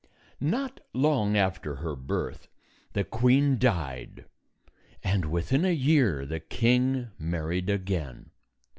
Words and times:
Not 0.39 0.79
long 0.95 1.37
after 1.37 1.75
her 1.75 1.95
birth 1.95 2.47
the 2.93 3.03
queen 3.03 3.59
died, 3.59 4.25
and 5.03 5.25
within 5.25 5.63
a 5.63 5.73
year 5.73 6.25
the 6.25 6.39
king 6.39 7.09
married 7.19 7.69
again. 7.69 8.31